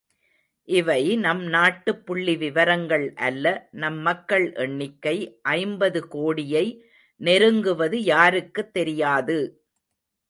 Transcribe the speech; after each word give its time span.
இவை 0.67 1.01
நம் 1.17 1.43
நாட்டுப் 1.47 2.05
புள்ளி 2.05 2.35
விவரங்கள் 2.35 3.05
அல்ல 3.19 3.45
நம் 3.73 3.99
மக்கள் 3.99 4.47
எண்ணிக்கை 4.57 5.15
ஐம்பது 5.53 6.07
கோடியை 6.07 6.65
நெருங்குவது 7.21 7.99
யாருக்குத் 8.05 8.73
தெரியாது! 8.73 9.39